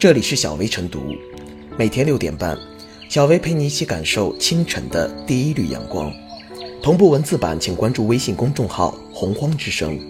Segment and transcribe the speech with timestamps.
[0.00, 1.14] 这里是小薇晨读，
[1.76, 2.58] 每天六点半，
[3.10, 6.10] 小薇陪你一起感受清晨的第一缕阳光。
[6.82, 10.00] 同步文字版，请关注微信公众号“洪荒之声”。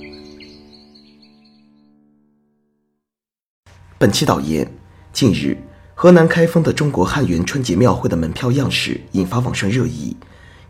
[3.99, 4.65] 本期导言：
[5.13, 5.59] 近日，
[5.97, 10.17] 河南开封的中国汉源春节庙会的门票样式引发网上热议。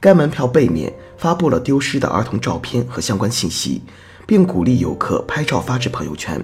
[0.01, 3.83] 该门票背面发布了丢失的儿童照片和相关信息，
[4.27, 6.43] 并鼓励游客拍照发至朋友圈，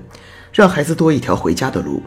[0.52, 2.02] 让孩子多一条回家的路。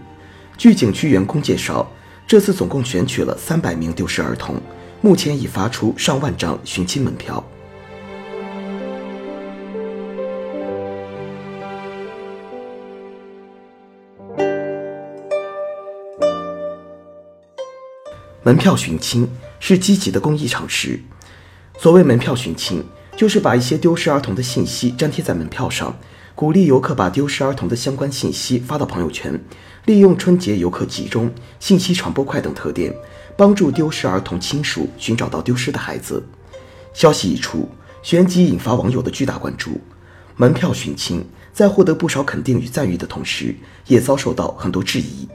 [0.60, 1.90] 据景区员工介绍，
[2.28, 4.62] 这次总共选取了三百名丢失儿童，
[5.00, 7.42] 目前已发出上万张寻亲门票。
[18.44, 19.30] 门票寻亲
[19.62, 21.00] 是积极的公益尝试。
[21.78, 22.84] 所谓门票寻亲，
[23.16, 25.98] 就是把一些丢失儿童的信息粘贴在门票上，
[26.40, 29.38] 鼓励游客把丢失儿童的相关信息发到朋友圈，
[29.84, 31.30] 利用春节游客集中、
[31.60, 32.96] 信息传播快等特点，
[33.36, 36.24] 帮助丢失儿童亲属寻找到丢失的孩子。
[36.94, 37.68] 消息一出，
[38.02, 39.82] 旋即引发网友的巨大关注。
[40.38, 43.54] 门票寻亲在获得不少肯定与赞誉的同时，
[43.88, 45.28] 也遭受到很多质疑。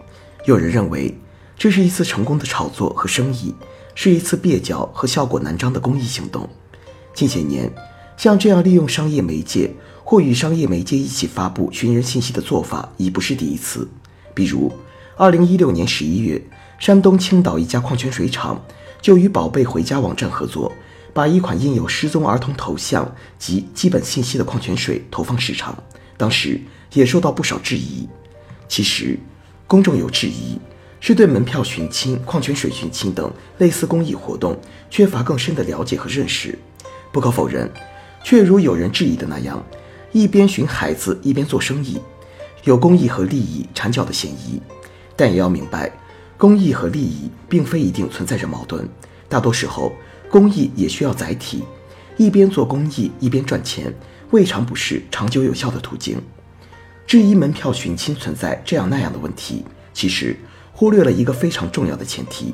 [0.47, 1.15] 有人认为，
[1.59, 3.55] 这是一次成功的炒作和生意。
[3.95, 6.49] 是一次蹩脚和效果难彰的公益行动。
[7.13, 7.71] 近些年，
[8.17, 9.71] 像这样利用商业媒介
[10.05, 13.89] 或与商业媒介一起发布寻人信息的做法已不是第一次。
[14.35, 14.71] 比如
[15.17, 16.43] ，2016年11月，
[16.79, 18.63] 山东青岛一家矿泉水厂
[19.01, 20.71] 就与“宝贝回家”网站合作，
[21.13, 25.77] 把一款印有失踪儿童头像及基本信息的矿泉水投放市场，
[26.17, 26.61] 当时
[26.93, 28.09] 也受到不少质疑。
[28.69, 29.19] 其实，
[29.67, 30.59] 公众有质疑。
[31.01, 36.59] 是对门票寻亲、矿泉水寻亲等类似公益活动缺乏更深的了解和认识。
[37.13, 37.71] 不可否认，
[38.25, 39.63] 确如有人质疑的那样，
[40.15, 42.01] 一边寻孩子一边做生意，
[42.63, 44.63] 有公益和利益缠脚的嫌疑。
[45.17, 45.91] 但也要明白，
[46.39, 48.89] 公益和利益并非一定存在着矛盾。
[49.29, 49.93] 大多时候，
[50.31, 51.65] 公益也需要载体，
[52.17, 53.93] 一边做公益一边赚钱，
[54.31, 56.23] 未尝不是长久有效的途径。
[57.09, 60.37] 质疑门票寻亲存在这样那样的问题，其实。
[60.77, 62.53] 忽略了一个非常重要的前提，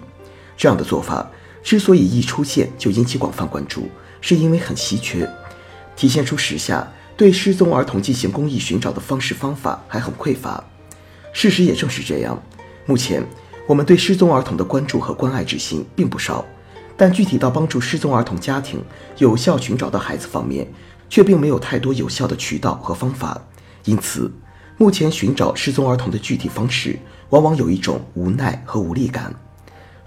[0.55, 1.27] 这样的做法
[1.63, 3.89] 之所以一出现就引起广泛关注，
[4.21, 5.27] 是因为很稀缺，
[5.97, 6.87] 体现出时下
[7.21, 10.65] 对失踪儿童进行公益寻找的方式方法还很匮乏。
[11.35, 12.43] 事实也正是这样，
[12.87, 13.23] 目前
[13.67, 16.43] 我们对失踪儿童的关注和关爱之心并不少，
[16.97, 18.83] 但具体到帮助失踪儿童家庭
[19.19, 20.67] 有效寻找到孩子方面，
[21.11, 23.39] 却并没有太多有效的渠道和方法。
[23.85, 24.33] 因此，
[24.79, 26.99] 目前寻找失踪儿童的具体方式。
[27.29, 29.33] 往往有一种无奈和无力感。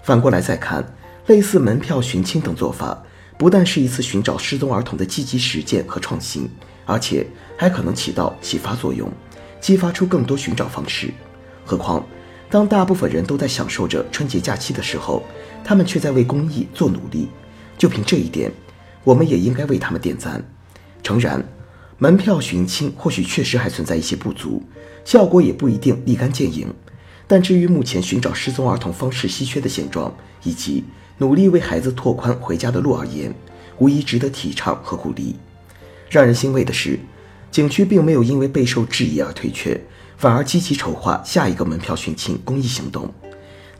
[0.02, 0.84] 反过来再看，
[1.28, 3.04] 类似门票寻亲等做法，
[3.38, 6.50] 不但是一次寻找失踪儿童的积极实践和创新，
[6.86, 9.10] 而且还可能起到启发作用，
[9.60, 11.12] 激发出更多寻找方式。
[11.64, 12.04] 何况，
[12.50, 15.22] 当大部分人都在享受着春节假期的时候，
[15.64, 17.28] 他们却在为公益做努力。
[17.76, 18.52] 就凭这一点，
[19.02, 20.44] 我们也应该为他们点赞。
[21.02, 21.42] 诚然，
[21.98, 24.62] 门票寻亲或许确实还存在一些不足，
[25.04, 26.72] 效果也不一定立竿见影。
[27.26, 30.84] 但至于目前寻找失踪儿童方式稀缺的现状，以及
[31.18, 33.34] 努力为孩子拓宽回家的路而言，
[33.78, 35.34] 无疑值得提倡和鼓励。
[36.14, 36.96] 让人欣慰的是，
[37.50, 39.80] 景区并没有因为备受质疑而退却，
[40.16, 43.12] 反而积极筹划下一个门票寻亲公益行动。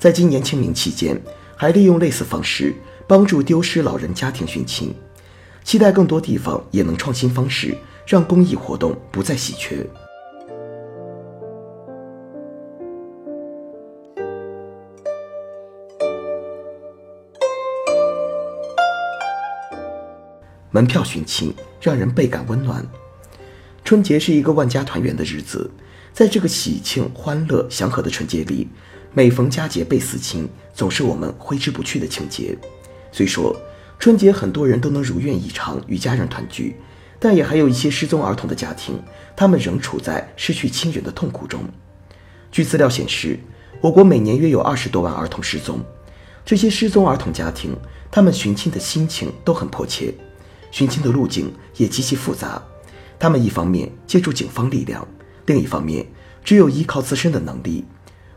[0.01, 1.17] 在今年清明期间，
[1.55, 2.75] 还利用类似方式
[3.07, 4.93] 帮助丢失老人家庭寻亲。
[5.63, 7.73] 期待更多地方也能创新方式，
[8.05, 9.87] 让公益活动不再稀缺。
[20.75, 22.85] 门票寻亲让人倍感温暖。
[23.85, 25.71] 春节是一个万家团圆的日子，
[26.13, 28.67] 在这个喜庆、欢乐、祥和的春节里，
[29.13, 32.59] 每逢佳节倍思亲，总是我们挥之不去的情节。
[33.13, 33.55] 虽说
[34.01, 36.75] 春节很多人都能如愿以偿与家人团聚，
[37.21, 39.01] 但也还有一些失踪儿童的家庭，
[39.37, 41.61] 他们仍处在失去亲人的痛苦中。
[42.51, 43.39] 据资料显示，
[43.81, 45.79] 我国每年约有二十多万儿童失踪。
[46.45, 47.77] 这些失踪儿童家庭，
[48.11, 50.13] 他们寻亲的心情都很迫切。
[50.75, 52.61] 寻亲的路径也极其复杂，
[53.17, 55.07] 他们一方面借助警方力量，
[55.47, 56.05] 另一方面
[56.43, 57.85] 只有依靠自身的能力。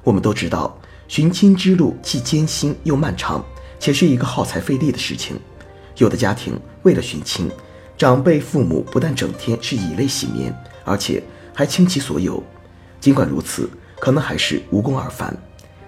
[0.03, 3.43] 我们都知道，寻亲之路既艰辛又漫长，
[3.79, 5.35] 且是一个耗财费力的事情。
[5.97, 6.53] 有的家庭
[6.83, 7.49] 为了寻亲，
[7.97, 10.55] 长辈父母不但整天是以泪洗面，
[10.85, 11.23] 而且
[11.55, 12.43] 还倾其所有。
[12.99, 13.67] 尽管如此，
[13.99, 15.35] 可能还是无功而返。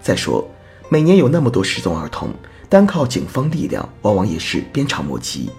[0.01, 0.49] 再说，
[0.89, 2.33] 每年有那么多失踪儿童，
[2.67, 5.51] 单靠警方力量，往往也是鞭长莫及。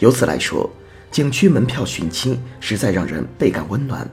[0.00, 0.68] 由此来说，
[1.10, 4.08] 景区门票寻亲实在让人倍感温暖。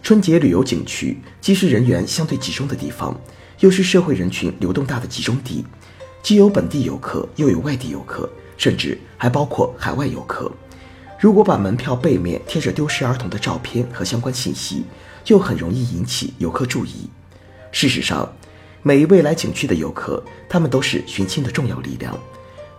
[0.00, 3.20] 春节旅游景区既是人员相对集中的地方，
[3.58, 5.64] 又是社会人群流动大的集中地，
[6.22, 10.50] 既有本地游客，又有外地游客，甚至还包括海外游客。
[11.18, 14.84] 如果把门票背面贴着丢失儿童的照片和相关信息，
[15.24, 17.10] 就很容易引起游客注意。
[17.72, 18.32] 事实上，
[18.82, 22.16] 每一位来景区的游客，他们都是寻亲的重要力量。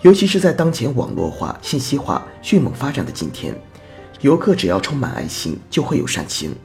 [0.01, 3.53] 尤其是在当前网络化、信息化迅猛发展的今天，
[4.21, 6.55] 游客只要充满爱心，就会有善心。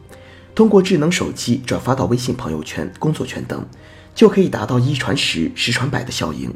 [0.54, 3.66] 通过智能手机转发到微信朋友圈、工作圈等，
[4.14, 6.54] 就可以达到一传十、十传百的效应。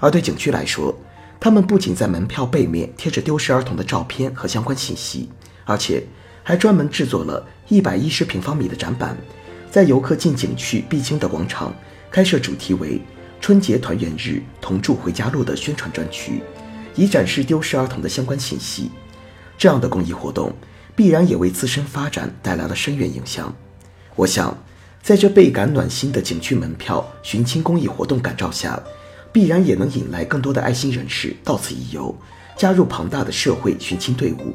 [0.00, 0.92] 而对景区来说，
[1.38, 5.30] 他们不仅在门票背面贴着丢失儿童的照片和相关信息，
[5.64, 6.02] 而且
[6.42, 9.16] 还专门制作了一百一十平方米的展板，
[9.70, 11.72] 在游客进景区必经的广场
[12.10, 13.00] 开设主题为。
[13.40, 16.42] 春节团圆日，同住回家路的宣传专区，
[16.94, 18.90] 以展示丢失儿童的相关信息。
[19.56, 20.52] 这样的公益活动，
[20.94, 23.52] 必然也为自身发展带来了深远影响。
[24.14, 24.56] 我想，
[25.02, 28.80] 在这倍感暖心的景区门票寻亲公益活动感召下，
[29.32, 32.14] 必然也能引来更多的爱心人士到此一游，
[32.56, 34.54] 加入庞大的社会寻亲队伍。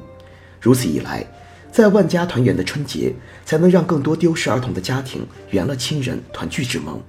[0.61, 1.25] 如此一来，
[1.71, 3.11] 在万家团圆的春节，
[3.45, 7.01] 才能让更多丢失儿童的家庭圆了亲人团聚之梦。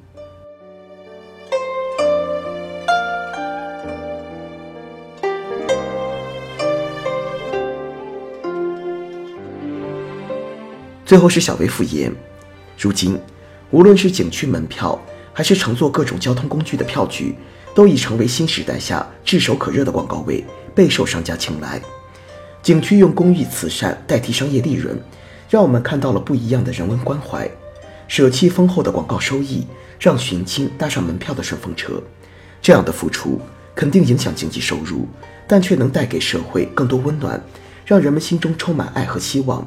[11.06, 12.10] 最后是小微副业。
[12.76, 13.16] 如今，
[13.70, 15.00] 无论是景区门票，
[15.32, 17.36] 还是乘坐各种交通工具的票据，
[17.76, 20.44] 都已成为新时代下炙手可热的广告位，
[20.74, 21.80] 备受商家青睐。
[22.60, 25.00] 景区用公益慈善代替商业利润，
[25.48, 27.48] 让我们看到了不一样的人文关怀。
[28.08, 29.64] 舍弃丰厚的广告收益，
[30.00, 32.02] 让寻亲搭上门票的顺风车，
[32.60, 33.40] 这样的付出
[33.76, 35.06] 肯定影响经济收入，
[35.46, 37.40] 但却能带给社会更多温暖，
[37.84, 39.64] 让人们心中充满爱和希望。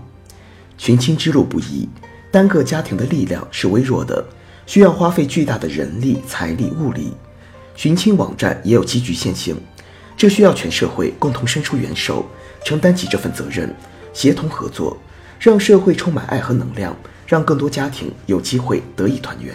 [0.80, 1.90] 寻亲之路不易，
[2.32, 4.26] 单个家庭的力量是微弱的，
[4.66, 7.12] 需要花费巨大的人力、财力、物力。
[7.76, 9.58] 寻亲网站也有其局限性，
[10.16, 12.26] 这需要全社会共同伸出援手，
[12.64, 13.76] 承担起这份责任，
[14.14, 14.98] 协同合作，
[15.38, 16.96] 让社会充满爱和能量，
[17.28, 19.54] 让更多家庭有机会得以团圆。